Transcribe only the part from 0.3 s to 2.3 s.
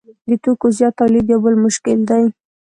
توکو زیات تولید یو بل مشکل دی